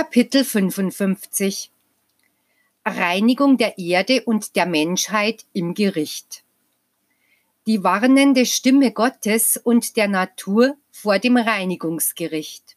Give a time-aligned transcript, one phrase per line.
[0.00, 1.72] Kapitel 55
[2.84, 6.44] Reinigung der Erde und der Menschheit im Gericht.
[7.66, 12.76] Die warnende Stimme Gottes und der Natur vor dem Reinigungsgericht.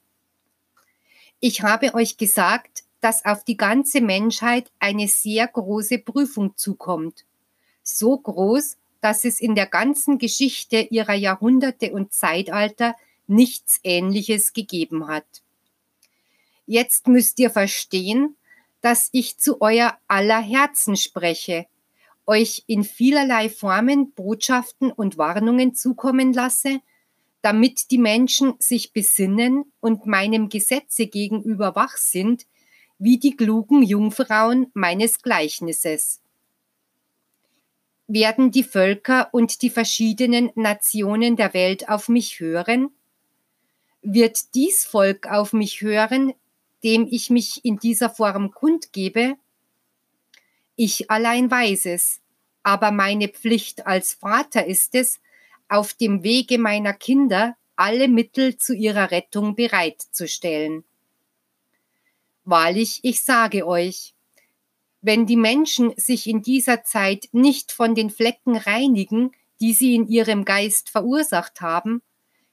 [1.40, 7.26] Ich habe euch gesagt, dass auf die ganze Menschheit eine sehr große Prüfung zukommt.
[7.84, 12.96] So groß, dass es in der ganzen Geschichte ihrer Jahrhunderte und Zeitalter
[13.28, 15.41] nichts Ähnliches gegeben hat.
[16.66, 18.36] Jetzt müsst ihr verstehen,
[18.82, 21.68] dass ich zu euer aller Herzen spreche,
[22.26, 26.82] euch in vielerlei Formen Botschaften und Warnungen zukommen lasse,
[27.42, 32.46] damit die Menschen sich besinnen und meinem Gesetze gegenüber wach sind,
[33.00, 36.22] wie die klugen Jungfrauen meines Gleichnisses.
[38.08, 42.92] Werden die Völker und die verschiedenen Nationen der Welt auf mich hören?
[44.04, 46.34] Wird dies Volk auf mich hören,
[46.84, 49.36] dem ich mich in dieser Form kundgebe?
[50.76, 52.22] Ich allein weiß es,
[52.64, 55.20] aber meine Pflicht als Vater ist es,
[55.68, 60.84] auf dem Wege meiner Kinder alle Mittel zu ihrer Rettung bereitzustellen.
[62.44, 64.14] Wahrlich, ich sage euch,
[65.02, 70.08] wenn die Menschen sich in dieser Zeit nicht von den Flecken reinigen, die sie in
[70.08, 72.02] ihrem Geist verursacht haben,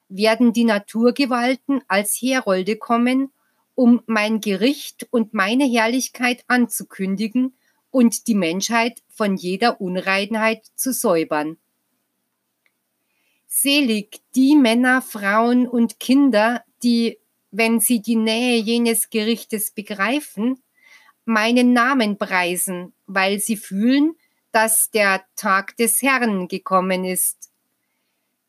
[0.09, 3.31] werden die Naturgewalten als Herolde kommen
[3.79, 7.55] um mein Gericht und meine Herrlichkeit anzukündigen
[7.93, 11.59] und die Menschheit von jeder Unreinheit zu säubern.
[13.47, 17.21] Selig die Männer, Frauen und Kinder, die,
[17.53, 20.61] wenn sie die Nähe jenes Gerichtes begreifen,
[21.25, 24.17] meinen Namen preisen, weil sie fühlen,
[24.51, 27.53] dass der Tag des Herrn gekommen ist.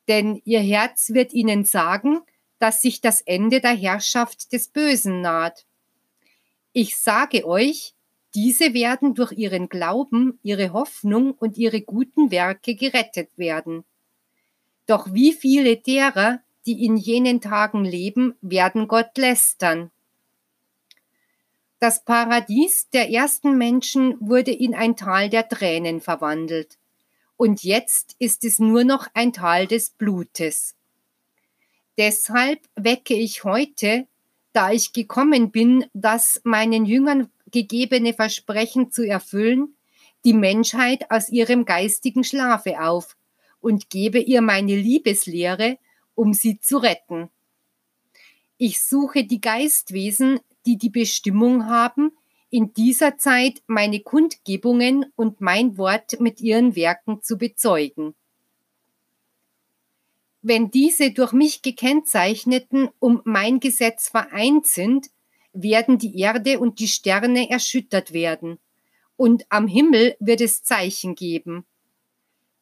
[0.07, 2.22] Denn ihr Herz wird ihnen sagen,
[2.59, 5.66] dass sich das Ende der Herrschaft des Bösen naht.
[6.74, 7.96] Ich sage euch,
[8.36, 13.86] diese werden durch ihren Glauben, ihre Hoffnung und ihre guten Werke gerettet werden.
[14.86, 19.91] Doch wie viele derer, die in jenen Tagen leben, werden Gott lästern.
[21.80, 26.78] Das Paradies der ersten Menschen wurde in ein Tal der Tränen verwandelt.
[27.38, 30.76] Und jetzt ist es nur noch ein Tal des Blutes.
[31.99, 34.07] Deshalb wecke ich heute,
[34.53, 39.75] da ich gekommen bin, das meinen Jüngern gegebene Versprechen zu erfüllen,
[40.23, 43.17] die Menschheit aus ihrem geistigen Schlafe auf
[43.59, 45.77] und gebe ihr meine Liebeslehre,
[46.15, 47.29] um sie zu retten.
[48.57, 52.13] Ich suche die Geistwesen, die die Bestimmung haben,
[52.49, 58.16] in dieser Zeit meine Kundgebungen und mein Wort mit ihren Werken zu bezeugen.
[60.41, 65.07] Wenn diese durch mich gekennzeichneten um mein Gesetz vereint sind,
[65.51, 68.59] werden die Erde und die Sterne erschüttert werden,
[69.17, 71.66] und am Himmel wird es Zeichen geben.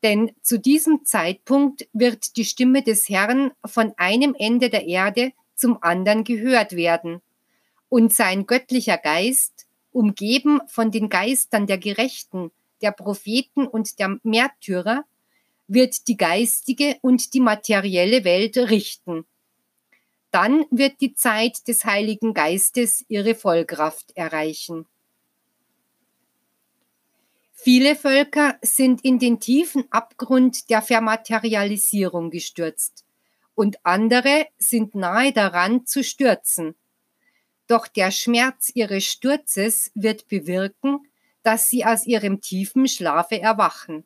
[0.02, 5.82] Denn zu diesem Zeitpunkt wird die Stimme des Herrn von einem Ende der Erde zum
[5.82, 7.22] anderen gehört werden,
[7.90, 12.52] und sein göttlicher Geist, umgeben von den Geistern der Gerechten,
[12.82, 15.06] der Propheten und der Märtyrer,
[15.68, 19.26] wird die geistige und die materielle Welt richten.
[20.32, 24.86] Dann wird die Zeit des Heiligen Geistes ihre Vollkraft erreichen.
[27.54, 33.04] Viele Völker sind in den tiefen Abgrund der Vermaterialisierung gestürzt
[33.56, 36.76] und andere sind nahe daran zu stürzen.
[37.66, 41.00] Doch der Schmerz ihres Sturzes wird bewirken,
[41.42, 44.06] dass sie aus ihrem tiefen Schlafe erwachen.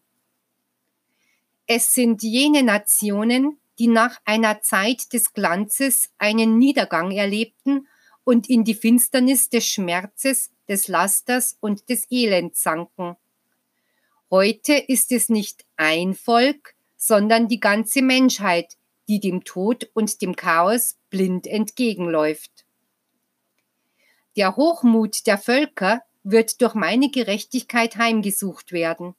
[1.74, 7.88] Es sind jene Nationen, die nach einer Zeit des Glanzes einen Niedergang erlebten
[8.26, 13.16] und in die Finsternis des Schmerzes, des Lasters und des Elends sanken.
[14.30, 18.76] Heute ist es nicht ein Volk, sondern die ganze Menschheit,
[19.08, 22.66] die dem Tod und dem Chaos blind entgegenläuft.
[24.36, 29.16] Der Hochmut der Völker wird durch meine Gerechtigkeit heimgesucht werden.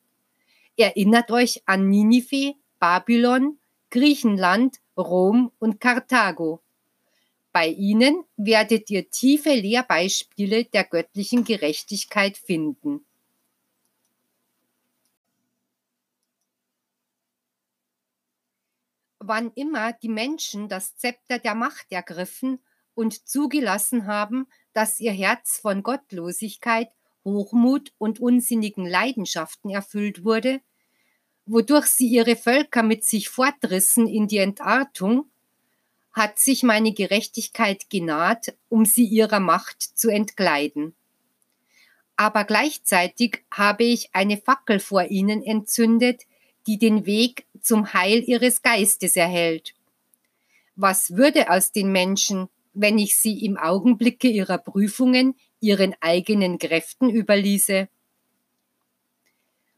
[0.76, 3.58] Erinnert euch an Ninive, Babylon,
[3.90, 6.60] Griechenland, Rom und Karthago.
[7.52, 13.04] Bei ihnen werdet ihr tiefe Lehrbeispiele der göttlichen Gerechtigkeit finden.
[19.18, 22.58] Wann immer die Menschen das Zepter der Macht ergriffen
[22.94, 26.88] und zugelassen haben, dass ihr Herz von Gottlosigkeit
[27.24, 30.60] Hochmut und unsinnigen Leidenschaften erfüllt wurde,
[31.46, 35.30] wodurch sie ihre Völker mit sich fortrissen in die Entartung,
[36.12, 40.94] hat sich meine Gerechtigkeit genaht, um sie ihrer Macht zu entkleiden.
[42.16, 46.22] Aber gleichzeitig habe ich eine Fackel vor ihnen entzündet,
[46.66, 49.74] die den Weg zum Heil ihres Geistes erhält.
[50.76, 57.08] Was würde aus den Menschen, wenn ich sie im Augenblicke ihrer Prüfungen ihren eigenen Kräften
[57.08, 57.88] überließe?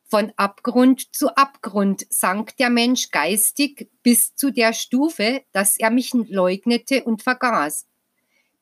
[0.06, 6.12] Von Abgrund zu Abgrund sank der Mensch geistig bis zu der Stufe, dass er mich
[6.14, 7.86] leugnete und vergaß,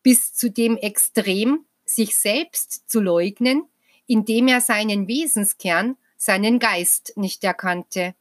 [0.03, 3.65] bis zu dem Extrem, sich selbst zu leugnen,
[4.07, 8.15] indem er seinen Wesenskern, seinen Geist nicht erkannte.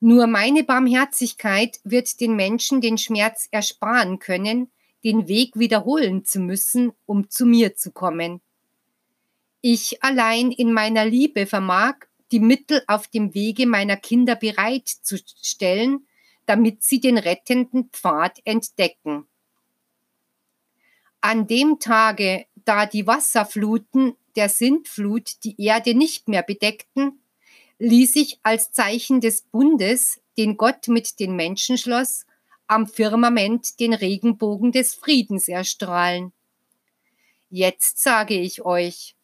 [0.00, 4.70] Nur meine Barmherzigkeit wird den Menschen den Schmerz ersparen können,
[5.04, 8.40] den Weg wiederholen zu müssen, um zu mir zu kommen.
[9.60, 11.94] Ich allein in meiner Liebe vermag,
[12.32, 16.06] die Mittel auf dem Wege meiner Kinder bereitzustellen,
[16.46, 19.26] damit sie den rettenden Pfad entdecken.
[21.20, 27.20] An dem Tage, da die Wasserfluten der Sintflut die Erde nicht mehr bedeckten,
[27.78, 32.26] ließ ich als Zeichen des Bundes, den Gott mit den Menschen schloss,
[32.66, 36.32] am Firmament den Regenbogen des Friedens erstrahlen.
[37.50, 39.14] Jetzt sage ich euch,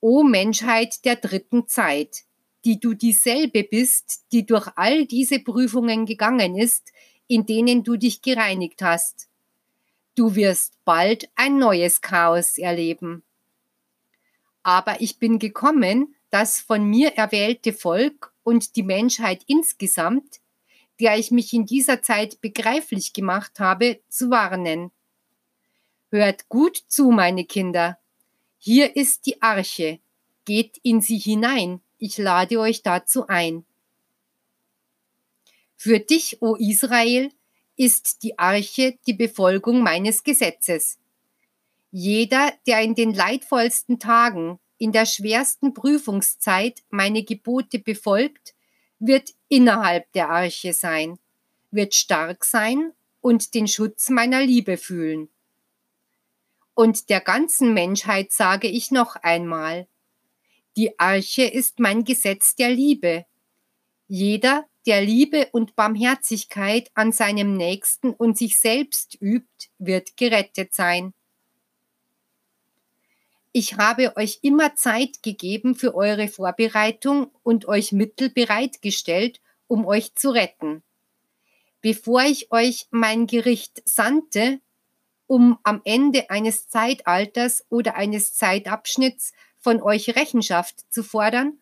[0.00, 2.24] O Menschheit der dritten Zeit,
[2.64, 6.92] die du dieselbe bist, die durch all diese Prüfungen gegangen ist,
[7.26, 9.28] in denen du dich gereinigt hast.
[10.14, 13.22] Du wirst bald ein neues Chaos erleben.
[14.62, 20.40] Aber ich bin gekommen, das von mir erwählte Volk und die Menschheit insgesamt,
[21.00, 24.90] der ich mich in dieser Zeit begreiflich gemacht habe, zu warnen.
[26.10, 27.98] Hört gut zu, meine Kinder.
[28.58, 29.98] Hier ist die Arche.
[30.44, 31.80] Geht in sie hinein.
[31.98, 33.64] Ich lade euch dazu ein.
[35.76, 37.30] Für dich, o Israel,
[37.76, 40.98] ist die Arche die Befolgung meines Gesetzes.
[41.90, 48.53] Jeder, der in den leidvollsten Tagen in der schwersten Prüfungszeit meine Gebote befolgt,
[49.06, 51.18] wird innerhalb der Arche sein,
[51.70, 55.28] wird stark sein und den Schutz meiner Liebe fühlen.
[56.74, 59.86] Und der ganzen Menschheit sage ich noch einmal,
[60.76, 63.26] die Arche ist mein Gesetz der Liebe.
[64.08, 71.14] Jeder, der Liebe und Barmherzigkeit an seinem Nächsten und sich selbst übt, wird gerettet sein.
[73.56, 80.16] Ich habe euch immer Zeit gegeben für eure Vorbereitung und euch Mittel bereitgestellt, um euch
[80.16, 80.82] zu retten.
[81.80, 84.58] Bevor ich euch mein Gericht sandte,
[85.28, 91.58] um am Ende eines Zeitalters oder eines Zeitabschnitts von euch Rechenschaft zu fordern,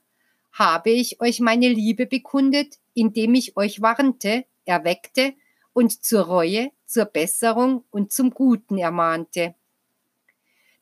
[0.50, 5.35] habe ich euch meine Liebe bekundet, indem ich euch warnte, erweckte
[5.75, 9.56] und zur Reue, zur Besserung und zum Guten ermahnte.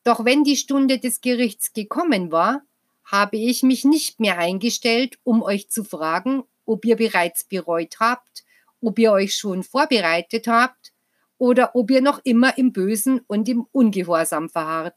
[0.03, 2.63] Doch wenn die Stunde des Gerichts gekommen war,
[3.03, 8.43] habe ich mich nicht mehr eingestellt, um euch zu fragen, ob ihr bereits bereut habt,
[8.81, 10.93] ob ihr euch schon vorbereitet habt
[11.37, 14.95] oder ob ihr noch immer im Bösen und im Ungehorsam verharrt.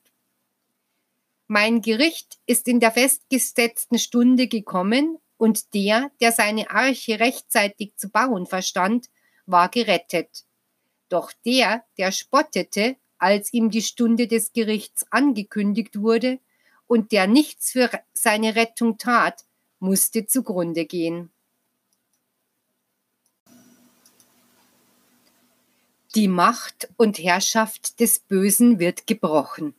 [1.47, 8.09] Mein Gericht ist in der festgesetzten Stunde gekommen und der, der seine Arche rechtzeitig zu
[8.09, 9.09] bauen verstand,
[9.47, 10.45] war gerettet.
[11.11, 16.41] Doch der, der spottete, als ihm die Stunde des Gerichts angekündigt wurde
[16.87, 19.47] und der nichts für seine Rettung tat,
[19.79, 21.31] musste zugrunde gehen.
[26.15, 29.73] Die Macht und Herrschaft des Bösen wird gebrochen.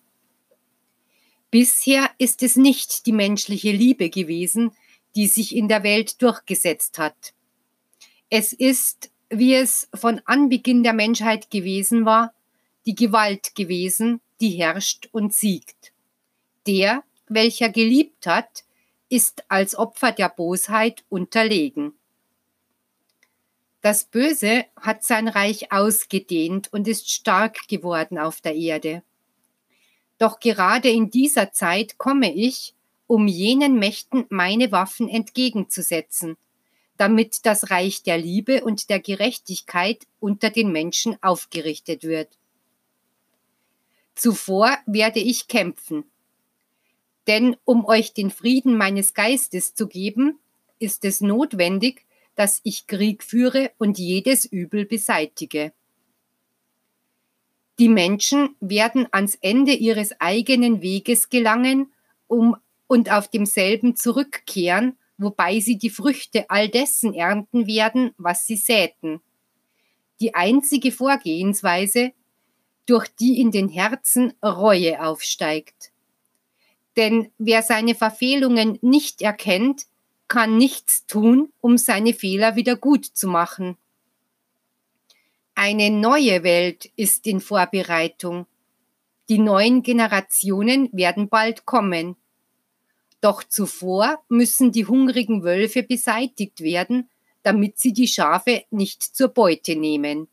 [1.52, 4.72] Bisher ist es nicht die menschliche Liebe gewesen,
[5.16, 7.36] die sich in der Welt durchgesetzt hat.
[8.32, 12.35] Es ist, wie es von Anbeginn der Menschheit gewesen war,
[12.86, 15.92] die Gewalt gewesen, die herrscht und siegt.
[16.68, 18.64] Der, welcher geliebt hat,
[19.10, 21.94] ist als Opfer der Bosheit unterlegen.
[23.82, 29.04] Das Böse hat sein Reich ausgedehnt und ist stark geworden auf der Erde.
[30.18, 32.74] Doch gerade in dieser Zeit komme ich,
[33.08, 36.38] um jenen Mächten meine Waffen entgegenzusetzen,
[36.98, 42.30] damit das Reich der Liebe und der Gerechtigkeit unter den Menschen aufgerichtet wird.
[44.16, 46.06] Zuvor werde ich kämpfen.
[47.28, 50.40] Denn um euch den Frieden meines Geistes zu geben,
[50.80, 52.06] ist es notwendig,
[52.36, 55.74] dass ich Krieg führe und jedes Übel beseitige.
[57.80, 61.92] Die Menschen werden ans Ende ihres eigenen Weges gelangen
[62.28, 62.56] um,
[62.88, 69.22] und auf demselben zurückkehren, wobei sie die Früchte all dessen ernten werden, was sie säten.
[70.22, 72.14] die einzige Vorgehensweise,
[72.86, 75.92] durch die in den Herzen Reue aufsteigt.
[76.98, 79.86] Denn wer seine Verfehlungen nicht erkennt,
[80.28, 83.78] kann nichts tun, um seine Fehler wieder gut zu machen.
[85.56, 88.46] Eine neue Welt ist in Vorbereitung.
[89.30, 92.16] Die neuen Generationen werden bald kommen.
[93.22, 97.10] Doch zuvor müssen die hungrigen Wölfe beseitigt werden,
[97.42, 100.28] damit sie die Schafe nicht zur Beute nehmen.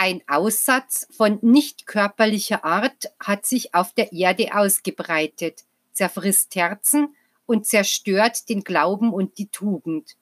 [0.00, 7.66] Ein Aussatz von nicht körperlicher Art hat sich auf der Erde ausgebreitet, zerfrisst Herzen und
[7.66, 10.16] zerstört den Glauben und die Tugend.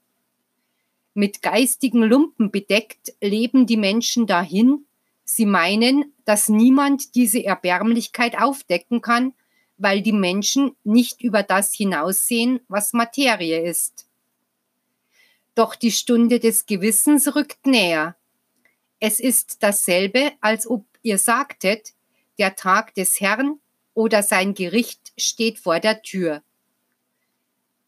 [1.12, 4.86] Mit geistigen Lumpen bedeckt leben die Menschen dahin,
[5.24, 9.34] sie meinen, dass niemand diese Erbärmlichkeit aufdecken kann,
[9.76, 14.06] weil die Menschen nicht über das hinaussehen, was Materie ist.
[15.54, 18.16] Doch die Stunde des Gewissens rückt näher,
[19.06, 21.92] es ist dasselbe, als ob ihr sagtet,
[22.40, 23.60] der Tag des Herrn
[23.94, 26.42] oder sein Gericht steht vor der Tür.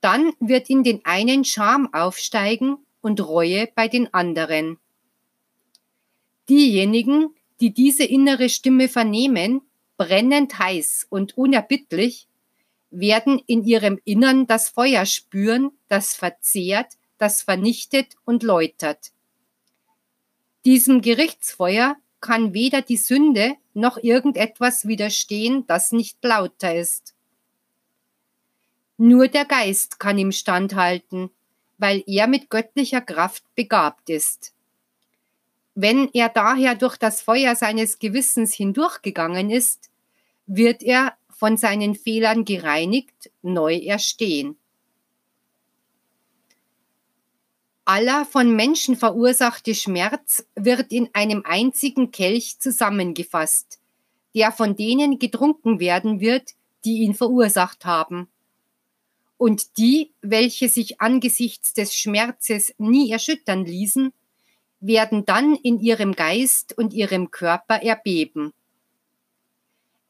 [0.01, 4.79] Dann wird in den einen Scham aufsteigen und Reue bei den anderen.
[6.49, 9.63] Diejenigen, die diese innere Stimme vernehmen,
[9.97, 12.29] brennend heiß und unerbittlich,
[12.91, 19.11] werden in ihrem Innern das Feuer spüren, das verzehrt, das vernichtet und läutert.
[20.69, 27.15] Diesem Gerichtsfeuer kann weder die Sünde noch irgendetwas widerstehen, das nicht lauter ist.
[28.99, 31.31] Nur der Geist kann ihm standhalten,
[31.79, 34.53] weil er mit göttlicher Kraft begabt ist.
[35.75, 39.89] Wenn er daher durch das Feuer seines Gewissens hindurchgegangen ist,
[40.45, 44.59] wird er von seinen Fehlern gereinigt neu erstehen.
[47.89, 53.81] Aller von Menschen verursachte Schmerz wird in einem einzigen Kelch zusammengefasst,
[54.35, 56.51] der von denen getrunken werden wird,
[56.85, 58.29] die ihn verursacht haben.
[59.39, 64.13] Und die, welche sich angesichts des Schmerzes nie erschüttern ließen,
[64.81, 68.53] werden dann in ihrem Geist und ihrem Körper erbeben.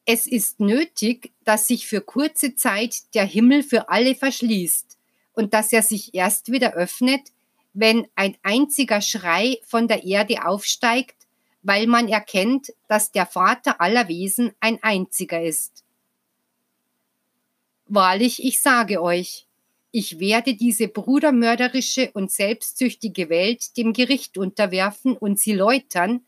[0.05, 4.99] Es ist nötig, dass sich für kurze Zeit der Himmel für alle verschließt
[5.35, 7.31] und dass er sich erst wieder öffnet,
[7.73, 11.27] wenn ein einziger Schrei von der Erde aufsteigt,
[11.63, 15.85] weil man erkennt, dass der Vater aller Wesen ein einziger ist.
[17.87, 19.47] Wahrlich, ich sage euch,
[19.91, 26.21] ich werde diese brudermörderische und selbstsüchtige Welt dem Gericht unterwerfen und sie läutern,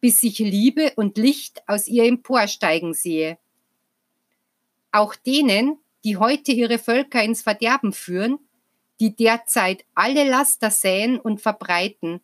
[0.00, 3.38] bis ich Liebe und Licht aus ihr emporsteigen sehe.
[4.92, 8.38] Auch denen, die heute ihre Völker ins Verderben führen,
[9.00, 12.20] die derzeit alle Laster säen und verbreiten,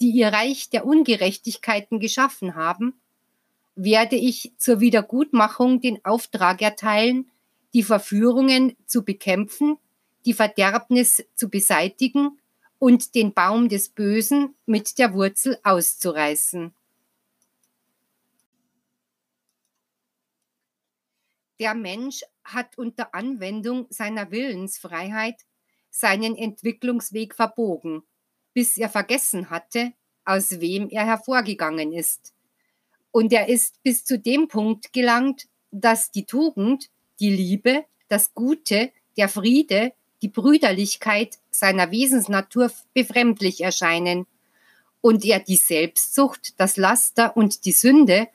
[0.00, 3.00] die ihr Reich der Ungerechtigkeiten geschaffen haben,
[3.74, 7.30] werde ich zur Wiedergutmachung den Auftrag erteilen,
[7.72, 9.78] die Verführungen zu bekämpfen,
[10.26, 12.38] die Verderbnis zu beseitigen
[12.78, 16.74] und den Baum des Bösen mit der Wurzel auszureißen.
[21.58, 25.46] Der Mensch hat unter Anwendung seiner Willensfreiheit
[25.96, 28.02] seinen Entwicklungsweg verbogen,
[28.52, 29.92] bis er vergessen hatte,
[30.26, 32.34] aus wem er hervorgegangen ist.
[33.12, 38.92] Und er ist bis zu dem Punkt gelangt, dass die Tugend, die Liebe, das Gute,
[39.16, 44.26] der Friede, die Brüderlichkeit seiner Wesensnatur befremdlich erscheinen
[45.00, 48.28] und er die Selbstsucht, das Laster und die Sünde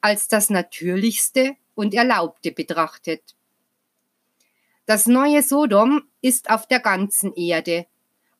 [0.00, 3.34] als das Natürlichste und Erlaubte betrachtet.
[4.84, 7.86] Das neue Sodom ist auf der ganzen Erde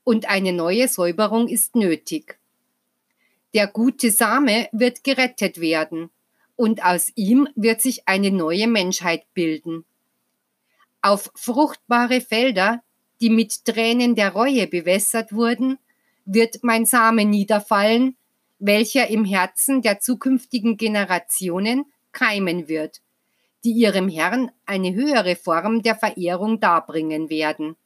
[0.02, 2.38] und eine neue Säuberung ist nötig.
[3.54, 6.10] Der gute Same wird gerettet werden
[6.56, 9.84] und aus ihm wird sich eine neue Menschheit bilden.
[11.00, 12.82] Auf fruchtbare Felder,
[13.20, 15.78] die mit Tränen der Reue bewässert wurden,
[16.24, 18.16] wird mein Same niederfallen,
[18.58, 23.00] welcher im Herzen der zukünftigen Generationen keimen wird
[23.64, 27.76] die ihrem Herrn eine höhere Form der Verehrung darbringen werden.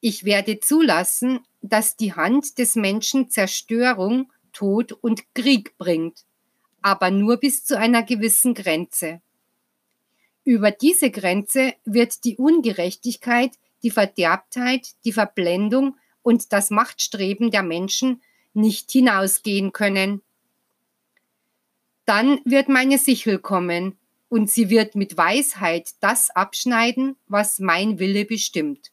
[0.00, 6.24] Ich werde zulassen, dass die Hand des Menschen Zerstörung, Tod und Krieg bringt,
[6.82, 9.20] aber nur bis zu einer gewissen Grenze.
[10.44, 18.22] Über diese Grenze wird die Ungerechtigkeit, die Verderbtheit, die Verblendung und das Machtstreben der Menschen
[18.54, 20.22] nicht hinausgehen können.
[22.04, 23.98] Dann wird meine Sichel kommen,
[24.28, 28.92] und sie wird mit Weisheit das abschneiden, was mein Wille bestimmt.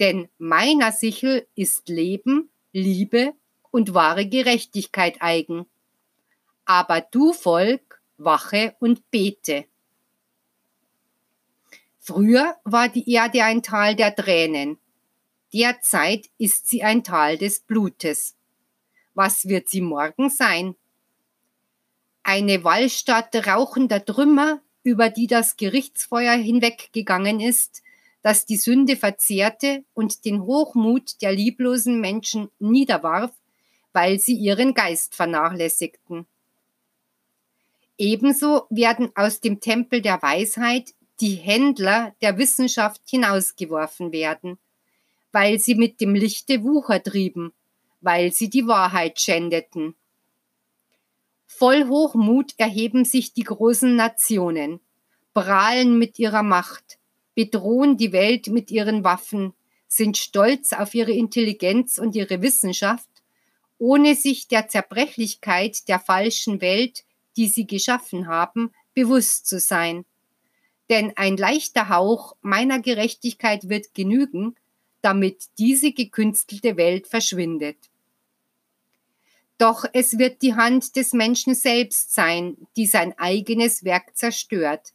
[0.00, 3.34] Denn meiner Sichel ist Leben Liebe
[3.70, 5.66] und wahre Gerechtigkeit eigen.
[6.64, 9.66] Aber du Volk, wache und bete.
[11.98, 14.78] Früher war die Erde ein Tal der Tränen.
[15.52, 18.36] Derzeit ist sie ein Tal des Blutes.
[19.14, 20.74] Was wird sie morgen sein?
[22.22, 27.82] Eine Wallstatt rauchender Trümmer, über die das Gerichtsfeuer hinweggegangen ist,
[28.22, 33.32] das die Sünde verzehrte und den Hochmut der lieblosen Menschen niederwarf,
[33.92, 36.26] weil sie ihren Geist vernachlässigten.
[37.98, 44.58] Ebenso werden aus dem Tempel der Weisheit die Händler der Wissenschaft hinausgeworfen werden,
[45.30, 47.52] weil sie mit dem Lichte Wucher trieben,
[48.00, 49.94] weil sie die Wahrheit schändeten.
[51.58, 54.80] Voll Hochmut erheben sich die großen Nationen,
[55.34, 56.98] prahlen mit ihrer Macht,
[57.34, 59.52] bedrohen die Welt mit ihren Waffen,
[59.86, 63.08] sind stolz auf ihre Intelligenz und ihre Wissenschaft,
[63.78, 67.04] ohne sich der Zerbrechlichkeit der falschen Welt,
[67.36, 70.04] die sie geschaffen haben, bewusst zu sein.
[70.88, 74.56] Denn ein leichter Hauch meiner Gerechtigkeit wird genügen,
[75.00, 77.91] damit diese gekünstelte Welt verschwindet.
[79.62, 84.92] Doch es wird die Hand des Menschen selbst sein, die sein eigenes Werk zerstört.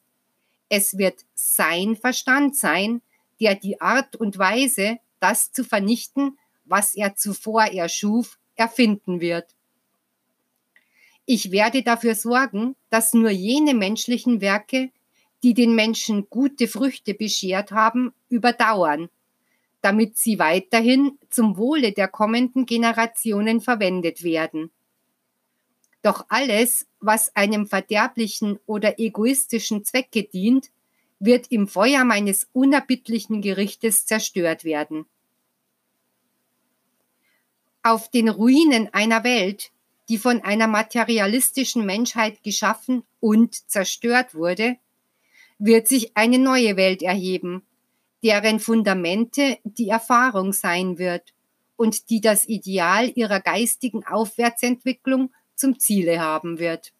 [0.67, 3.01] Es wird sein Verstand sein,
[3.39, 9.55] der die Art und Weise, das zu vernichten, was er zuvor erschuf, erfinden wird.
[11.25, 14.91] Ich werde dafür sorgen, dass nur jene menschlichen Werke,
[15.43, 19.07] die den Menschen gute Früchte beschert haben, überdauern,
[19.81, 24.71] damit sie weiterhin zum Wohle der kommenden Generationen verwendet werden.
[26.01, 30.69] Doch alles, was einem verderblichen oder egoistischen Zwecke dient,
[31.19, 35.05] wird im Feuer meines unerbittlichen Gerichtes zerstört werden.
[37.83, 39.71] Auf den Ruinen einer Welt,
[40.09, 44.77] die von einer materialistischen Menschheit geschaffen und zerstört wurde,
[45.59, 47.63] wird sich eine neue Welt erheben,
[48.23, 51.33] deren Fundamente die Erfahrung sein wird
[51.75, 56.93] und die das Ideal ihrer geistigen Aufwärtsentwicklung zum Ziele haben wird.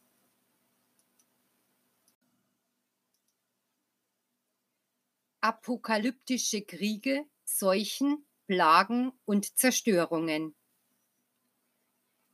[5.42, 10.56] Apokalyptische Kriege, Seuchen, Plagen und Zerstörungen.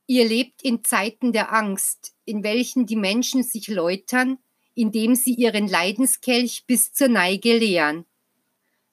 [0.06, 4.38] Ihr lebt in Zeiten der Angst, in welchen die Menschen sich läutern,
[4.76, 8.06] indem sie ihren Leidenskelch bis zur Neige leeren.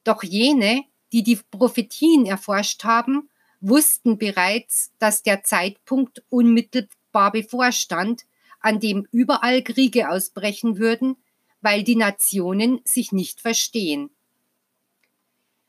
[0.05, 3.29] Doch jene, die die Prophetien erforscht haben,
[3.61, 8.23] wussten bereits, dass der Zeitpunkt unmittelbar bevorstand,
[8.61, 11.17] an dem überall Kriege ausbrechen würden,
[11.61, 14.11] weil die Nationen sich nicht verstehen.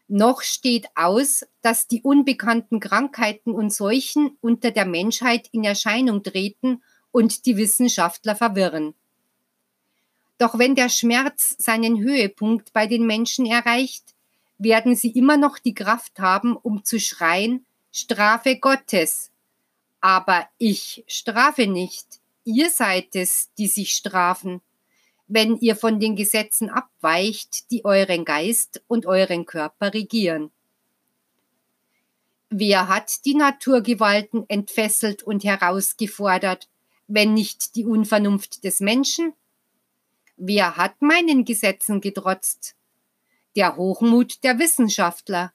[0.07, 6.83] Noch steht aus, dass die unbekannten Krankheiten und Seuchen unter der Menschheit in Erscheinung treten
[7.11, 8.93] und die Wissenschaftler verwirren.
[10.37, 14.13] Doch wenn der Schmerz seinen Höhepunkt bei den Menschen erreicht,
[14.63, 19.31] werden sie immer noch die Kraft haben, um zu schreien, Strafe Gottes.
[19.99, 24.61] Aber ich strafe nicht, ihr seid es, die sich strafen
[25.33, 30.51] wenn ihr von den Gesetzen abweicht, die euren Geist und euren Körper regieren.
[32.49, 36.67] Wer hat die Naturgewalten entfesselt und herausgefordert,
[37.07, 39.31] wenn nicht die Unvernunft des Menschen?
[40.35, 42.75] Wer hat meinen Gesetzen getrotzt?
[43.55, 45.51] Der Hochmut der Wissenschaftler.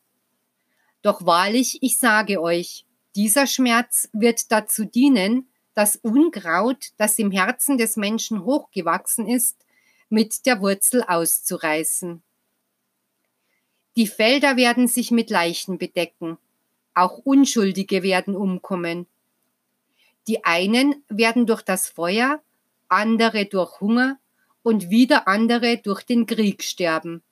[1.01, 7.79] Doch wahrlich, ich sage euch, dieser Schmerz wird dazu dienen, das Unkraut, das im Herzen
[7.79, 9.57] des Menschen hochgewachsen ist,
[10.11, 12.23] mit der Wurzel auszureißen.
[13.97, 16.37] Die Felder werden sich mit Leichen bedecken,
[16.93, 19.07] auch Unschuldige werden umkommen.
[20.29, 22.43] Die einen werden durch das Feuer,
[22.89, 24.19] andere durch Hunger
[24.63, 27.23] und wieder andere durch den Krieg sterben.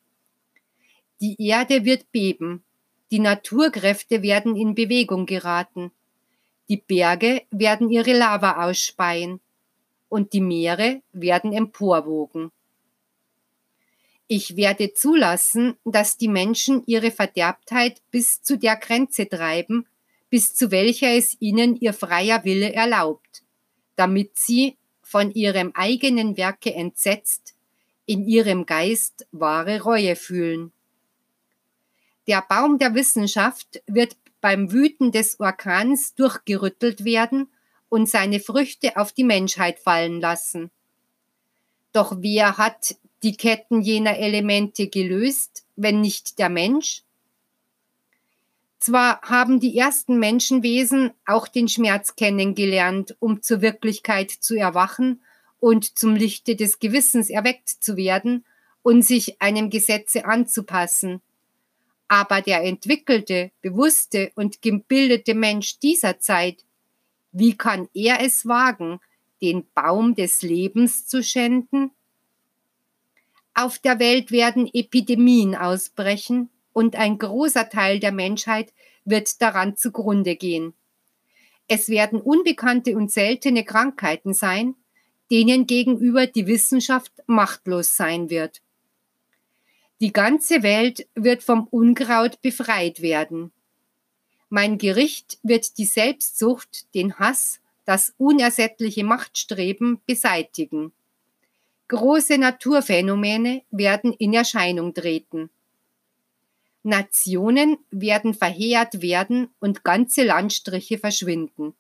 [1.21, 2.65] Die Erde wird beben,
[3.11, 5.93] die Naturkräfte werden in Bewegung geraten,
[6.69, 9.41] die Berge werden ihre Lava ausspeien
[10.09, 12.51] und die Meere werden emporwogen.
[14.27, 19.87] Ich werde zulassen, dass die Menschen ihre Verderbtheit bis zu der Grenze treiben,
[20.31, 23.43] bis zu welcher es ihnen ihr freier Wille erlaubt,
[23.97, 27.55] damit sie, von ihrem eigenen Werke entsetzt,
[28.07, 30.73] in ihrem Geist wahre Reue fühlen.
[32.27, 37.49] Der Baum der Wissenschaft wird beim Wüten des Orkans durchgerüttelt werden
[37.89, 40.71] und seine Früchte auf die Menschheit fallen lassen.
[41.93, 47.03] Doch wer hat die Ketten jener Elemente gelöst, wenn nicht der Mensch?
[48.81, 55.23] Zwar haben die ersten Menschenwesen auch den Schmerz kennengelernt, um zur Wirklichkeit zu erwachen
[55.59, 58.45] und zum Lichte des Gewissens erweckt zu werden
[58.83, 61.23] und sich einem Gesetze anzupassen.
[62.09, 66.65] Aber der entwickelte, bewusste und gebildete Mensch dieser Zeit,
[67.33, 69.01] wie kann er es wagen,
[69.43, 71.91] den Baum des Lebens zu schänden?
[73.55, 78.73] Auf der Welt werden Epidemien ausbrechen und ein großer Teil der Menschheit
[79.05, 80.75] wird daran zugrunde gehen.
[81.69, 84.75] Es werden unbekannte und seltene Krankheiten sein,
[85.31, 88.61] denen gegenüber die Wissenschaft machtlos sein wird.
[90.01, 93.53] Die ganze Welt wird vom Unkraut befreit werden.
[94.49, 100.93] Mein Gericht wird die Selbstsucht, den Hass, das unersättliche Machtstreben beseitigen.
[101.89, 105.51] Große Naturphänomene werden in Erscheinung treten.
[106.83, 111.75] Nationen werden verheert werden und ganze Landstriche verschwinden.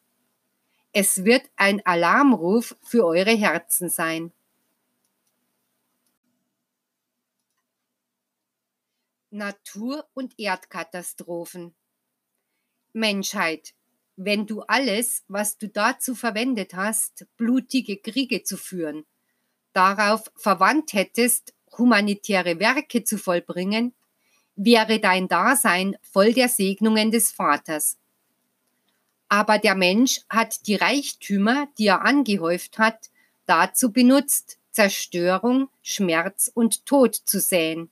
[0.93, 4.33] Es wird ein Alarmruf für eure Herzen sein.
[9.35, 11.75] Natur- und Erdkatastrophen.
[12.93, 13.75] Menschheit,
[14.15, 19.05] wenn du alles, was du dazu verwendet hast, blutige Kriege zu führen,
[19.73, 23.93] darauf verwandt hättest, humanitäre Werke zu vollbringen,
[24.55, 27.99] wäre dein Dasein voll der Segnungen des Vaters.
[29.29, 33.11] Aber der Mensch hat die Reichtümer, die er angehäuft hat,
[33.47, 37.91] dazu benutzt, Zerstörung, Schmerz und Tod zu säen.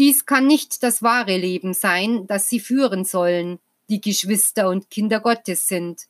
[0.00, 3.58] Dies kann nicht das wahre Leben sein, das sie führen sollen,
[3.90, 6.06] die Geschwister und Kinder Gottes sind.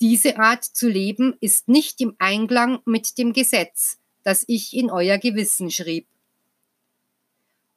[0.00, 5.18] Diese Art zu leben ist nicht im Einklang mit dem Gesetz, das ich in euer
[5.18, 6.08] Gewissen schrieb.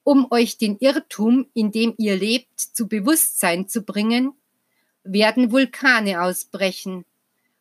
[0.03, 4.33] Um euch den Irrtum, in dem ihr lebt, zu Bewusstsein zu bringen,
[5.03, 7.05] werden Vulkane ausbrechen.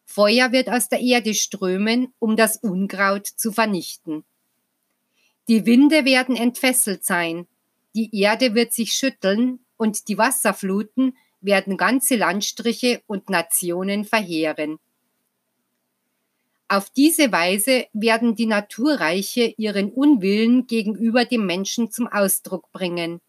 [0.07, 4.25] Feuer wird aus der Erde strömen, um das Unkraut zu vernichten.
[5.49, 7.47] Die Winde werden entfesselt sein,
[7.95, 14.79] die Erde wird sich schütteln und die Wasserfluten werden ganze Landstriche und Nationen verheeren.
[16.69, 23.21] Auf diese Weise werden die Naturreiche ihren Unwillen gegenüber dem Menschen zum Ausdruck bringen.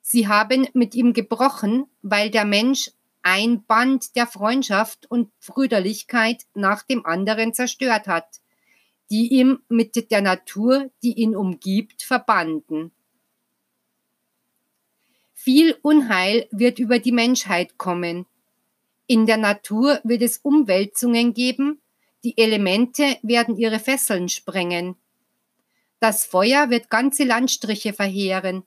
[0.00, 2.90] Sie haben mit ihm gebrochen, weil der Mensch
[3.22, 8.40] ein Band der Freundschaft und Brüderlichkeit nach dem anderen zerstört hat
[9.10, 12.92] die ihm mit der Natur, die ihn umgibt, verbanden.
[15.34, 18.26] Viel Unheil wird über die Menschheit kommen.
[19.06, 21.82] In der Natur wird es Umwälzungen geben,
[22.24, 24.96] die Elemente werden ihre Fesseln sprengen.
[26.00, 28.64] Das Feuer wird ganze Landstriche verheeren,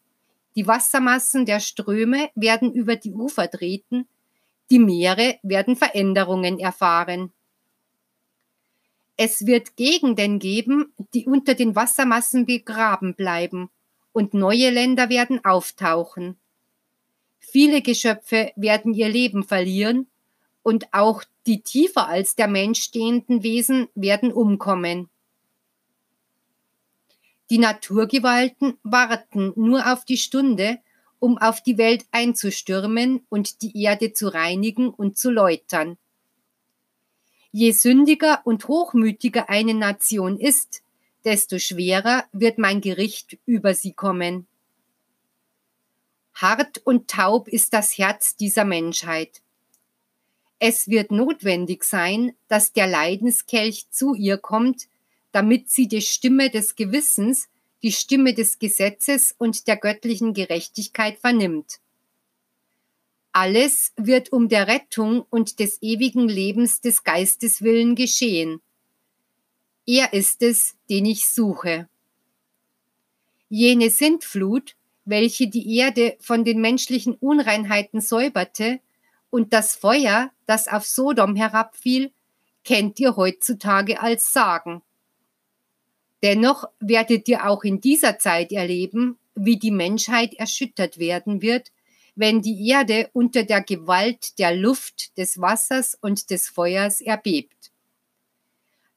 [0.56, 4.08] die Wassermassen der Ströme werden über die Ufer treten,
[4.72, 7.32] die Meere werden Veränderungen erfahren.
[9.18, 13.70] Es wird Gegenden geben, die unter den Wassermassen begraben bleiben,
[14.14, 16.38] und neue Länder werden auftauchen.
[17.40, 20.08] Viele Geschöpfe werden ihr Leben verlieren,
[20.62, 25.10] und auch die tiefer als der Mensch stehenden Wesen werden umkommen.
[27.50, 30.80] Die Naturgewalten warten nur auf die Stunde,
[31.20, 35.98] um auf die Welt einzustürmen und die Erde zu reinigen und zu läutern.
[37.52, 40.84] Je sündiger und hochmütiger eine Nation ist,
[41.24, 44.48] desto schwerer wird mein Gericht über sie kommen.
[46.34, 49.42] Hart und taub ist das Herz dieser Menschheit.
[50.60, 54.88] Es wird notwendig sein, dass der Leidenskelch zu ihr kommt,
[55.32, 57.48] damit sie die Stimme des Gewissens,
[57.84, 61.80] die Stimme des Gesetzes und der göttlichen Gerechtigkeit vernimmt.
[63.40, 68.62] Alles wird um der Rettung und des ewigen Lebens des Geistes willen geschehen.
[69.86, 71.88] Er ist es, den ich suche.
[73.48, 78.80] Jene Sintflut, welche die Erde von den menschlichen Unreinheiten säuberte,
[79.30, 82.12] und das Feuer, das auf Sodom herabfiel,
[82.64, 84.82] kennt ihr heutzutage als Sagen.
[86.24, 91.72] Dennoch werdet ihr auch in dieser Zeit erleben, wie die Menschheit erschüttert werden wird
[92.18, 97.72] wenn die Erde unter der Gewalt der Luft, des Wassers und des Feuers erbebt.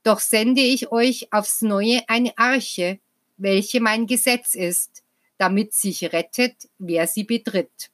[0.02, 2.98] Doch sende ich euch aufs neue eine Arche,
[3.36, 5.02] welche mein Gesetz ist,
[5.36, 7.90] damit sich rettet, wer sie betritt.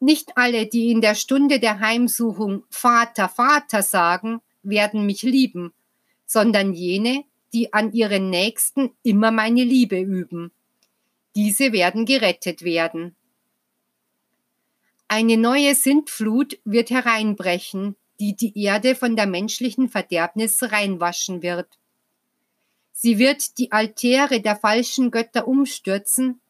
[0.00, 5.72] Nicht alle, die in der Stunde der Heimsuchung Vater, Vater sagen, werden mich lieben,
[6.26, 10.52] sondern jene, die an ihren Nächsten immer meine Liebe üben
[11.34, 13.16] Diese werden gerettet werden.
[15.08, 21.78] Eine neue Sintflut wird hereinbrechen, die die Erde von der menschlichen Verderbnis reinwaschen wird.
[22.92, 26.40] Sie wird die Altäre der falschen Götter umstürzen,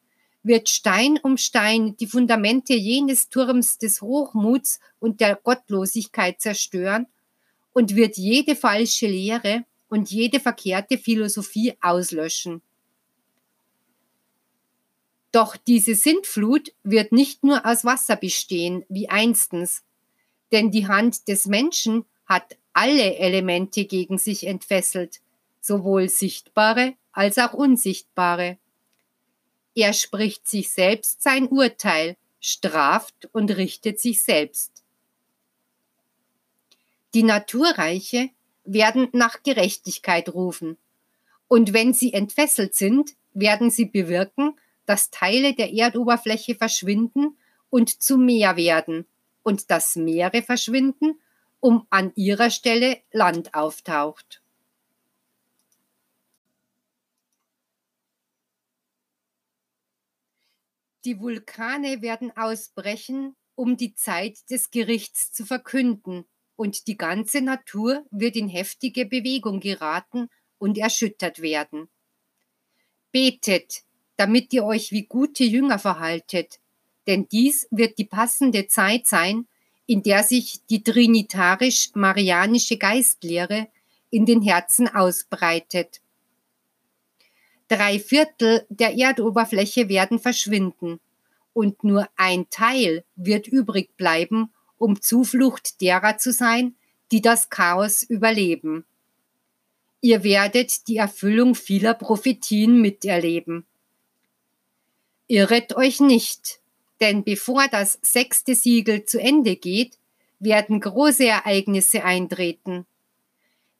[0.43, 7.07] wird Stein um Stein die Fundamente jenes Turms des Hochmuts und der Gottlosigkeit zerstören
[7.73, 12.61] und wird jede falsche Lehre und jede verkehrte Philosophie auslöschen.
[15.35, 19.83] Doch diese Sintflut wird nicht nur aus Wasser bestehen, wie einstens,
[20.53, 25.19] denn die Hand des Menschen hat alle Elemente gegen sich entfesselt,
[25.59, 28.57] sowohl sichtbare als auch unsichtbare.
[29.75, 34.85] Er spricht sich selbst sein Urteil, straft und richtet sich selbst.
[37.13, 38.29] Die Naturreiche
[38.63, 40.77] werden nach Gerechtigkeit rufen,
[41.49, 47.37] und wenn sie entfesselt sind, werden sie bewirken, dass Teile der Erdoberfläche verschwinden
[47.69, 49.05] und zu Meer werden
[49.43, 51.19] und dass Meere verschwinden,
[51.59, 54.41] um an ihrer Stelle Land auftaucht.
[61.05, 68.05] Die Vulkane werden ausbrechen, um die Zeit des Gerichts zu verkünden, und die ganze Natur
[68.11, 71.89] wird in heftige Bewegung geraten und erschüttert werden.
[73.11, 73.83] Betet,
[74.17, 76.59] damit ihr euch wie gute Jünger verhaltet,
[77.07, 79.47] denn dies wird die passende Zeit sein,
[79.85, 83.67] in der sich die trinitarisch-marianische Geistlehre
[84.09, 86.01] in den Herzen ausbreitet.
[87.67, 90.99] Drei Viertel der Erdoberfläche werden verschwinden
[91.53, 96.75] und nur ein Teil wird übrig bleiben, um Zuflucht derer zu sein,
[97.11, 98.85] die das Chaos überleben.
[100.01, 103.65] Ihr werdet die Erfüllung vieler Prophetien miterleben.
[105.27, 106.59] Irret euch nicht,
[107.01, 109.97] denn bevor das sechste Siegel zu Ende geht,
[110.39, 112.85] werden große Ereignisse eintreten.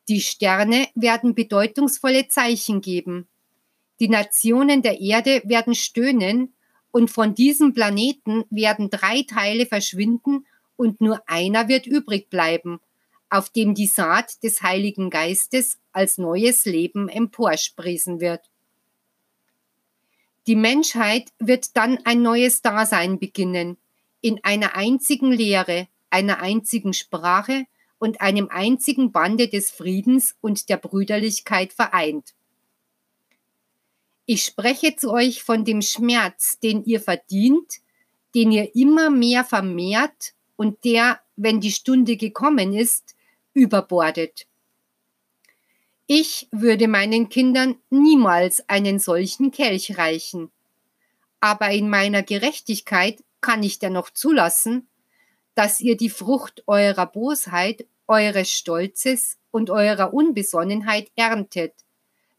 [0.08, 3.28] Die Sterne werden bedeutungsvolle Zeichen geben.
[4.00, 6.54] Die Nationen der Erde werden stöhnen
[6.92, 12.80] und von diesem Planeten werden drei Teile verschwinden und nur einer wird übrig bleiben,
[13.30, 18.50] auf dem die Saat des Heiligen Geistes als neues Leben emporsprießen wird.
[20.48, 23.78] Die Menschheit wird dann ein neues Dasein beginnen,
[24.22, 27.66] in einer einzigen Lehre, einer einzigen Sprache
[27.98, 32.36] und einem einzigen Bande des Friedens und der Brüderlichkeit vereint.
[34.28, 37.80] Ich spreche zu euch von dem Schmerz, den ihr verdient,
[38.36, 43.16] den ihr immer mehr vermehrt und der, wenn die Stunde gekommen ist,
[43.54, 44.48] überbordet.
[46.08, 50.52] Ich würde meinen Kindern niemals einen solchen Kelch reichen.
[51.40, 54.88] Aber in meiner Gerechtigkeit kann ich dennoch zulassen,
[55.56, 61.74] dass ihr die Frucht eurer Bosheit, eures Stolzes und eurer Unbesonnenheit erntet,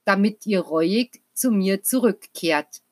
[0.05, 2.83] damit ihr reuig zu mir zurückkehrt.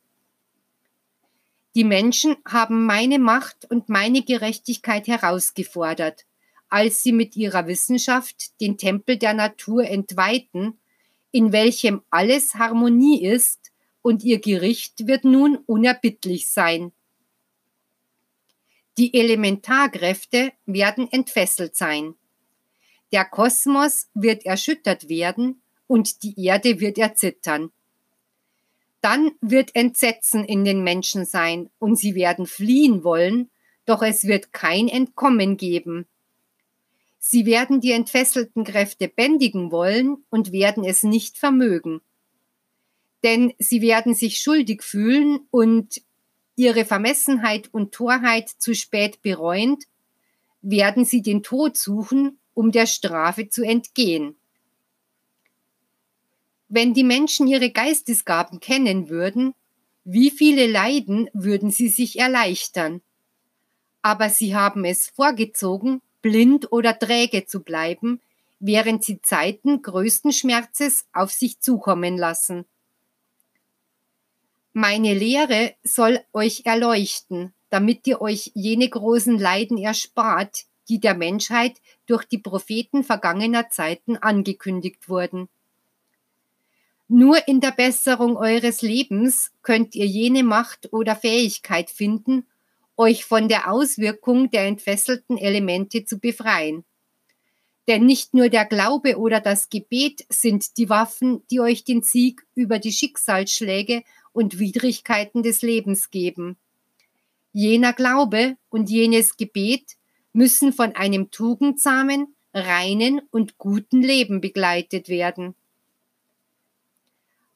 [1.76, 6.24] Die Menschen haben meine Macht und meine Gerechtigkeit herausgefordert
[6.74, 10.80] als sie mit ihrer Wissenschaft den Tempel der Natur entweihten,
[11.30, 13.70] in welchem alles Harmonie ist,
[14.02, 16.90] und ihr Gericht wird nun unerbittlich sein.
[18.98, 22.16] Die Elementarkräfte werden entfesselt sein.
[23.12, 27.70] Der Kosmos wird erschüttert werden und die Erde wird erzittern.
[29.00, 33.48] Dann wird Entsetzen in den Menschen sein und sie werden fliehen wollen,
[33.86, 36.08] doch es wird kein Entkommen geben,
[37.26, 42.02] Sie werden die entfesselten Kräfte bändigen wollen und werden es nicht vermögen.
[43.22, 46.02] Denn sie werden sich schuldig fühlen und
[46.54, 49.84] ihre Vermessenheit und Torheit zu spät bereuend,
[50.60, 54.36] werden sie den Tod suchen, um der Strafe zu entgehen.
[56.68, 59.54] Wenn die Menschen ihre Geistesgaben kennen würden,
[60.04, 63.00] wie viele Leiden würden sie sich erleichtern?
[64.02, 68.18] Aber sie haben es vorgezogen, blind oder träge zu bleiben,
[68.58, 72.64] während sie Zeiten größten Schmerzes auf sich zukommen lassen.
[74.72, 81.76] Meine Lehre soll euch erleuchten, damit ihr euch jene großen Leiden erspart, die der Menschheit
[82.06, 85.50] durch die Propheten vergangener Zeiten angekündigt wurden.
[87.06, 92.46] Nur in der Besserung eures Lebens könnt ihr jene Macht oder Fähigkeit finden,
[92.96, 96.84] euch von der Auswirkung der entfesselten Elemente zu befreien.
[97.86, 102.46] Denn nicht nur der Glaube oder das Gebet sind die Waffen, die euch den Sieg
[102.54, 106.56] über die Schicksalsschläge und Widrigkeiten des Lebens geben.
[107.52, 109.96] Jener Glaube und jenes Gebet
[110.32, 115.54] müssen von einem tugendsamen, reinen und guten Leben begleitet werden.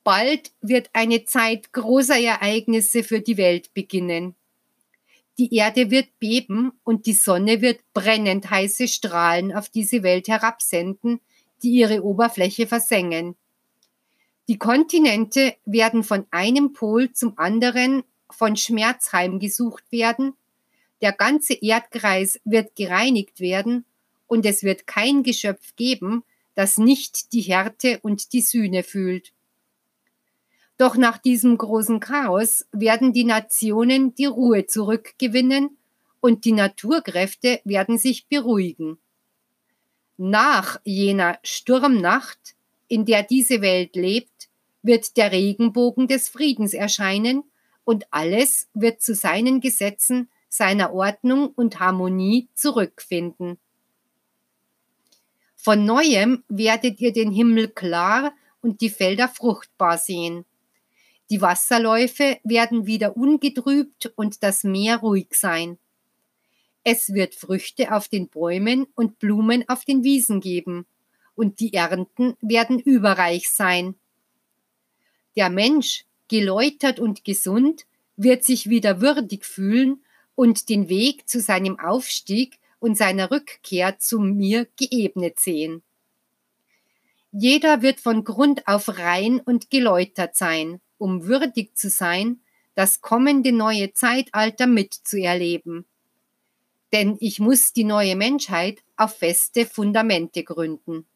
[0.04, 4.34] Bald wird eine Zeit großer Ereignisse für die Welt beginnen.
[5.38, 11.20] Die Erde wird beben und die Sonne wird brennend heiße Strahlen auf diese Welt herabsenden,
[11.62, 13.36] die ihre Oberfläche versengen.
[14.48, 20.34] Die Kontinente werden von einem Pol zum anderen von Schmerz heimgesucht werden,
[21.00, 23.84] der ganze Erdkreis wird gereinigt werden
[24.26, 26.24] und es wird kein Geschöpf geben,
[26.54, 29.32] das nicht die Härte und die Sühne fühlt.
[30.78, 35.76] Doch nach diesem großen Chaos werden die Nationen die Ruhe zurückgewinnen
[36.20, 38.98] und die Naturkräfte werden sich beruhigen.
[40.16, 42.54] Nach jener Sturmnacht,
[42.86, 44.48] in der diese Welt lebt,
[44.82, 47.42] wird der Regenbogen des Friedens erscheinen
[47.84, 53.58] und alles wird zu seinen Gesetzen, seiner Ordnung und Harmonie zurückfinden.
[55.56, 60.44] Von neuem werdet ihr den Himmel klar und die Felder fruchtbar sehen.
[61.30, 65.78] Die Wasserläufe werden wieder ungetrübt und das Meer ruhig sein.
[66.84, 70.86] Es wird Früchte auf den Bäumen und Blumen auf den Wiesen geben,
[71.34, 73.94] und die Ernten werden überreich sein.
[75.36, 77.84] Der Mensch, geläutert und gesund,
[78.16, 80.02] wird sich wieder würdig fühlen
[80.34, 85.82] und den Weg zu seinem Aufstieg und seiner Rückkehr zu mir geebnet sehen.
[87.30, 92.40] Jeder wird von Grund auf rein und geläutert sein, um würdig zu sein,
[92.74, 95.84] das kommende neue Zeitalter mitzuerleben.
[96.92, 101.06] Denn ich muss die neue Menschheit auf feste Fundamente gründen.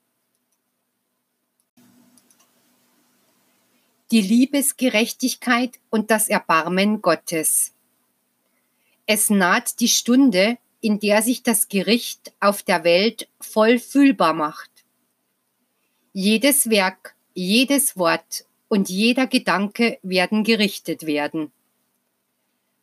[4.10, 7.72] Die Liebesgerechtigkeit und das Erbarmen Gottes.
[9.06, 14.70] Es naht die Stunde, in der sich das Gericht auf der Welt voll fühlbar macht.
[16.12, 21.52] Jedes Werk, jedes Wort und jeder Gedanke werden gerichtet werden.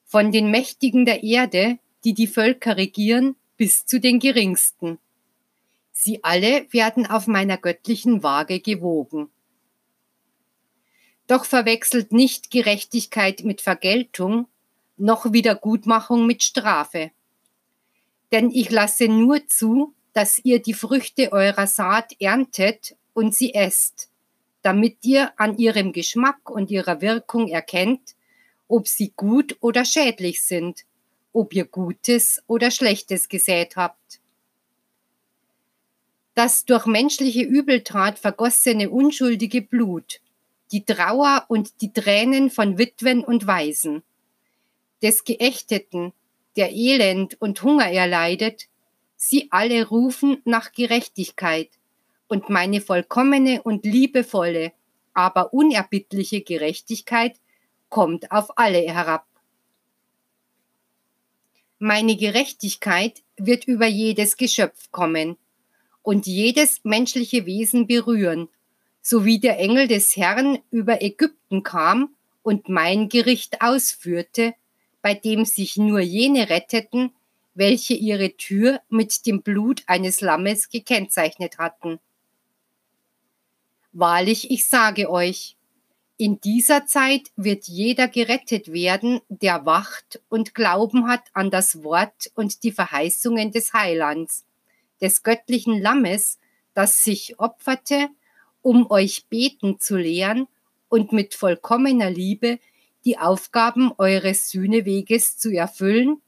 [0.05, 4.99] Von den Mächtigen der Erde, die die Völker regieren, bis zu den Geringsten.
[5.91, 9.31] Sie alle werden auf meiner göttlichen Waage gewogen.
[11.25, 14.47] Doch verwechselt nicht Gerechtigkeit mit Vergeltung,
[14.95, 17.09] noch Wiedergutmachung mit Strafe.
[18.31, 24.08] Denn ich lasse nur zu, dass ihr die Früchte eurer Saat erntet und sie esst,
[24.69, 28.13] damit ihr an ihrem Geschmack und ihrer Wirkung erkennt,
[28.67, 30.85] ob sie gut oder schädlich sind,
[31.33, 34.19] ob ihr Gutes oder Schlechtes gesät habt.
[36.35, 40.21] Das durch menschliche Übeltat vergossene unschuldige Blut,
[40.71, 44.03] die Trauer und die Tränen von Witwen und Waisen,
[45.01, 46.13] des Geächteten,
[46.57, 48.67] der Elend und Hunger erleidet,
[49.15, 51.69] sie alle rufen nach Gerechtigkeit,
[52.29, 54.71] und meine vollkommene und liebevolle,
[55.13, 57.35] aber unerbittliche Gerechtigkeit
[57.89, 59.25] kommt auf alle herab.
[61.79, 65.37] Meine Gerechtigkeit wird über jedes Geschöpf kommen
[66.03, 68.47] und jedes menschliche Wesen berühren,
[69.01, 74.53] so wie der Engel des Herrn über Ägypten kam und mein Gericht ausführte,
[75.01, 77.11] bei dem sich nur jene retteten,
[77.53, 81.99] welche ihre Tür mit dem Blut eines Lammes gekennzeichnet hatten.
[83.91, 85.55] Wahrlich, ich sage euch,
[86.17, 92.29] in dieser Zeit wird jeder gerettet werden, der wacht und Glauben hat an das Wort
[92.35, 94.45] und die Verheißungen des Heilands,
[95.01, 96.37] des göttlichen Lammes,
[96.73, 98.09] das sich opferte,
[98.61, 100.47] um euch beten zu lehren
[100.89, 102.59] und mit vollkommener Liebe
[103.05, 106.21] die Aufgaben eures Sühneweges zu erfüllen,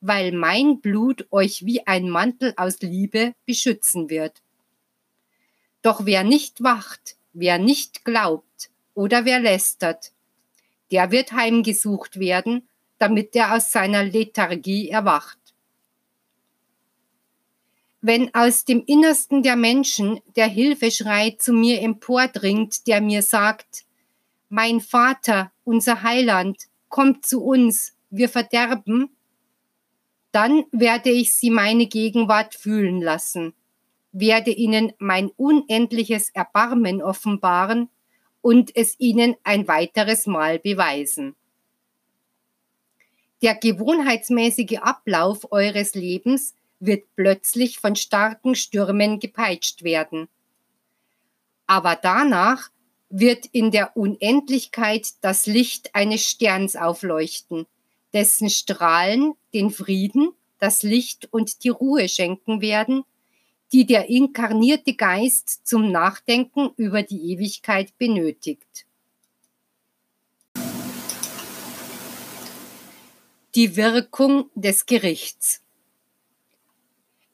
[0.00, 4.43] weil mein Blut euch wie ein Mantel aus Liebe beschützen wird.
[5.84, 10.12] Doch wer nicht wacht, wer nicht glaubt oder wer lästert,
[10.90, 12.66] der wird heimgesucht werden,
[12.96, 15.38] damit er aus seiner Lethargie erwacht.
[18.00, 23.84] Wenn aus dem Innersten der Menschen der Hilfeschrei zu mir empordringt, der mir sagt,
[24.48, 29.10] mein Vater, unser Heiland, kommt zu uns, wir verderben,
[30.32, 33.52] dann werde ich sie meine Gegenwart fühlen lassen
[34.14, 37.90] werde ihnen mein unendliches Erbarmen offenbaren
[38.40, 41.34] und es ihnen ein weiteres Mal beweisen.
[43.42, 50.28] Der gewohnheitsmäßige Ablauf eures Lebens wird plötzlich von starken Stürmen gepeitscht werden.
[51.66, 52.70] Aber danach
[53.10, 57.66] wird in der Unendlichkeit das Licht eines Sterns aufleuchten,
[58.12, 63.04] dessen Strahlen den Frieden, das Licht und die Ruhe schenken werden,
[63.74, 68.86] die der inkarnierte Geist zum Nachdenken über die Ewigkeit benötigt.
[73.56, 75.60] Die Wirkung des Gerichts.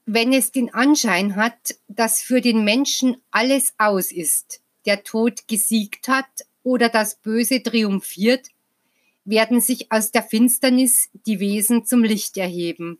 [0.06, 6.08] Wenn es den Anschein hat, dass für den Menschen alles aus ist, der Tod gesiegt
[6.08, 8.48] hat oder das Böse triumphiert,
[9.26, 12.98] werden sich aus der Finsternis die Wesen zum Licht erheben.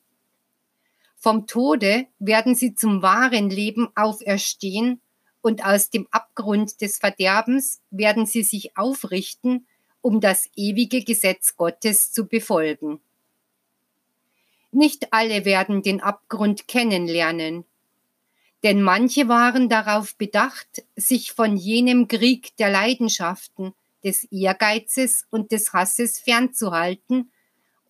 [1.22, 5.02] Vom Tode werden sie zum wahren Leben auferstehen
[5.42, 9.66] und aus dem Abgrund des Verderbens werden sie sich aufrichten,
[10.00, 13.00] um das ewige Gesetz Gottes zu befolgen.
[14.72, 17.66] Nicht alle werden den Abgrund kennenlernen,
[18.62, 25.74] denn manche waren darauf bedacht, sich von jenem Krieg der Leidenschaften, des Ehrgeizes und des
[25.74, 27.30] Hasses fernzuhalten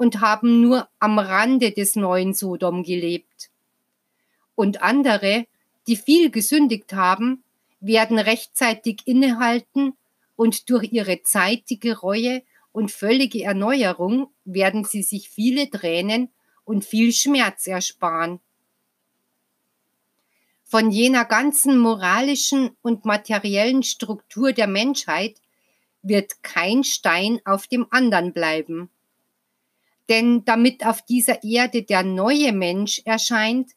[0.01, 3.51] und haben nur am Rande des neuen Sodom gelebt.
[4.55, 5.45] Und andere,
[5.87, 7.45] die viel gesündigt haben,
[7.81, 9.93] werden rechtzeitig innehalten
[10.37, 12.43] und durch ihre zeitige Reue
[12.73, 16.31] und völlige Erneuerung werden sie sich viele Tränen
[16.65, 18.41] und viel Schmerz ersparen.
[20.65, 25.43] Von jener ganzen moralischen und materiellen Struktur der Menschheit
[26.01, 28.89] wird kein Stein auf dem anderen bleiben.
[30.11, 33.71] Denn damit auf dieser Erde der neue Mensch erscheint,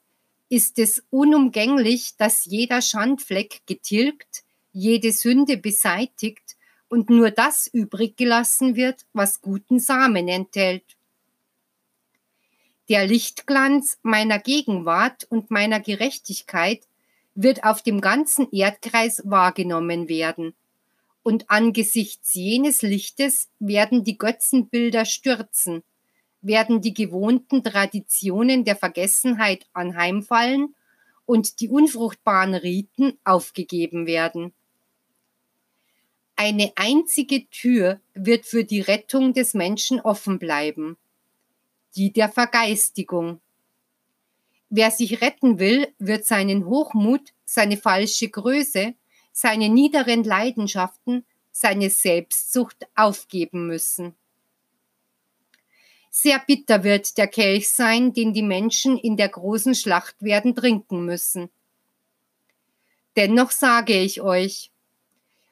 [0.50, 6.58] ist es unumgänglich, dass jeder Schandfleck getilgt, jede Sünde beseitigt
[6.90, 10.84] und nur das übrig gelassen wird, was guten Samen enthält.
[12.90, 16.82] Der Lichtglanz meiner Gegenwart und meiner Gerechtigkeit
[17.36, 20.56] wird auf dem ganzen Erdkreis wahrgenommen werden.
[21.22, 25.84] Und angesichts jenes Lichtes werden die Götzenbilder stürzen,
[26.44, 30.76] werden die gewohnten Traditionen der Vergessenheit anheimfallen
[31.26, 34.54] und die unfruchtbaren Riten aufgegeben werden.
[36.36, 40.98] Eine einzige Tür wird für die Rettung des Menschen offen bleiben,
[41.96, 43.40] die der Vergeistigung.
[44.70, 48.96] Wer sich retten will, wird seinen Hochmut, seine falsche Größe,
[49.32, 54.16] seine niederen Leidenschaften, seine Selbstsucht aufgeben müssen.
[56.16, 61.06] Sehr bitter wird der Kelch sein, den die Menschen in der großen Schlacht werden trinken
[61.06, 61.50] müssen.
[63.16, 64.70] Dennoch sage ich euch,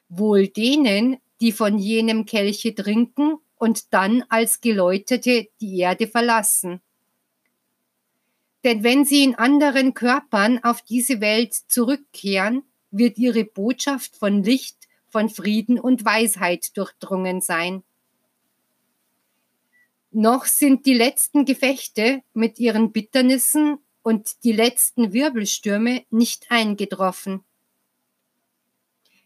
[0.08, 6.80] wohl denen, die von jenem Kelche trinken und dann als Geläutete die Erde verlassen.
[8.62, 14.76] Denn wenn sie in anderen Körpern auf diese Welt zurückkehren, wird ihre Botschaft von Licht,
[15.08, 17.82] von Frieden und Weisheit durchdrungen sein.
[20.14, 27.44] Noch sind die letzten Gefechte mit ihren Bitternissen und die letzten Wirbelstürme nicht eingetroffen.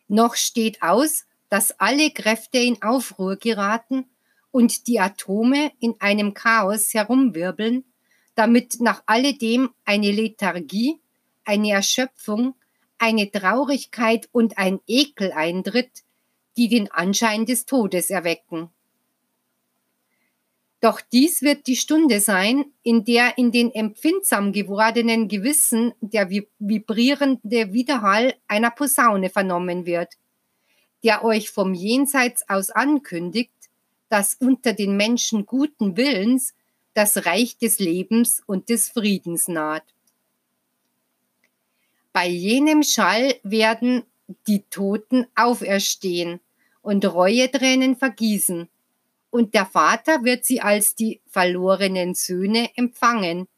[0.06, 4.06] Noch steht aus, dass alle Kräfte in Aufruhr geraten
[4.52, 7.84] und die Atome in einem Chaos herumwirbeln,
[8.36, 11.00] damit nach alledem eine Lethargie,
[11.44, 12.54] eine Erschöpfung,
[12.98, 16.04] eine Traurigkeit und ein Ekel eintritt,
[16.56, 18.70] die den Anschein des Todes erwecken.
[20.80, 27.72] Doch dies wird die Stunde sein, in der in den empfindsam gewordenen Gewissen der vibrierende
[27.72, 30.14] Widerhall einer Posaune vernommen wird,
[31.02, 33.52] der euch vom Jenseits aus ankündigt,
[34.10, 36.54] dass unter den Menschen guten Willens
[36.92, 39.84] das Reich des Lebens und des Friedens naht.
[42.12, 44.04] Bei jenem Schall werden
[44.46, 46.40] die Toten auferstehen
[46.82, 48.68] und Reuetränen vergießen
[49.36, 53.48] und der Vater wird sie als die verlorenen Söhne empfangen,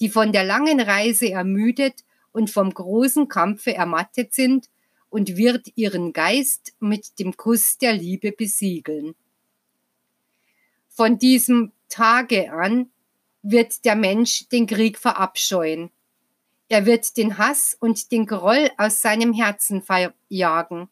[0.00, 4.68] die von der langen Reise ermüdet und vom großen Kampfe ermattet sind
[5.08, 9.14] und wird ihren Geist mit dem Kuss der Liebe besiegeln.
[10.88, 12.90] Von diesem Tage an
[13.42, 15.90] wird der Mensch den Krieg verabscheuen.
[16.68, 20.88] Er wird den Hass und den Groll aus seinem Herzen verjagen,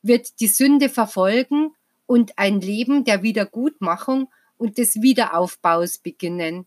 [0.00, 1.74] wird die Sünde verfolgen
[2.08, 6.66] und ein Leben der Wiedergutmachung und des Wiederaufbaus beginnen.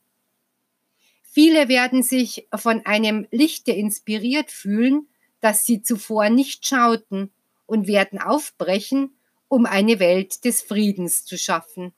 [1.23, 5.07] Viele werden sich von einem Lichte inspiriert fühlen,
[5.41, 7.31] das sie zuvor nicht schauten,
[7.65, 9.15] und werden aufbrechen,
[9.47, 11.91] um eine Welt des Friedens zu schaffen.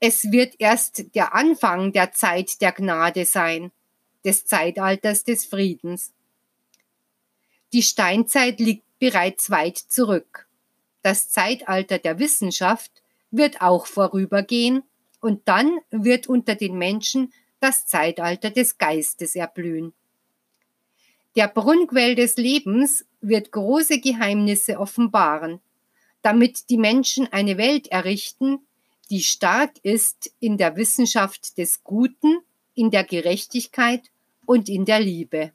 [0.00, 3.70] Es wird erst der Anfang der Zeit der Gnade sein,
[4.24, 6.14] des Zeitalters des Friedens.
[7.74, 10.48] Die Steinzeit liegt bereits weit zurück.
[11.04, 12.90] Das Zeitalter der Wissenschaft
[13.30, 14.84] wird auch vorübergehen
[15.20, 17.30] und dann wird unter den Menschen
[17.60, 19.92] das Zeitalter des Geistes erblühen.
[21.36, 25.60] Der Brunnenquell des Lebens wird große Geheimnisse offenbaren,
[26.22, 28.60] damit die Menschen eine Welt errichten,
[29.10, 32.38] die stark ist in der Wissenschaft des Guten,
[32.74, 34.10] in der Gerechtigkeit
[34.46, 35.52] und in der Liebe.